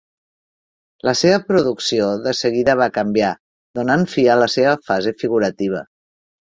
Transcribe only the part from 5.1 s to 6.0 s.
figurativa.